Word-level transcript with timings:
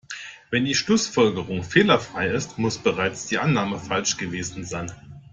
Wenn 0.49 0.65
die 0.65 0.73
Schlussfolgerung 0.73 1.63
fehlerfrei 1.63 2.29
ist, 2.29 2.57
muss 2.57 2.79
bereits 2.79 3.27
die 3.27 3.37
Annahme 3.37 3.77
falsch 3.77 4.17
gewesen 4.17 4.65
sein. 4.65 4.91